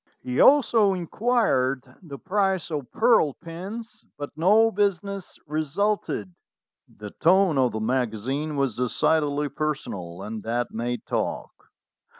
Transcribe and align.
He 0.19 0.39
also 0.41 0.93
inquired 0.95 1.83
the 2.01 2.17
price 2.17 2.71
of 2.71 2.91
pearl 2.91 3.33
pins, 3.35 4.03
but 4.17 4.31
no 4.35 4.71
business 4.71 5.37
resulted." 5.45 6.33
The 6.87 7.11
tone 7.11 7.59
of 7.59 7.73
the 7.73 7.79
magazine 7.81 8.55
was 8.55 8.75
decidedly 8.75 9.49
personal, 9.49 10.23
and 10.23 10.41
that 10.41 10.71
made 10.71 11.05
talk. 11.05 11.51